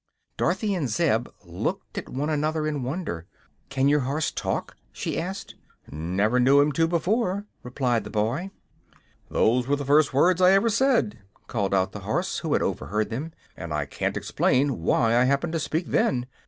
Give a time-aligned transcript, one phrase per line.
[0.35, 3.27] Dorothy and Zeb looked at one another in wonder.
[3.69, 5.53] "Can your horse talk?" she asked.
[5.91, 8.49] "Never knew him to, before," replied the boy.
[9.29, 13.11] "Those were the first words I ever said," called out the horse, who had overheard
[13.11, 16.25] them, "and I can't explain why I happened to speak then.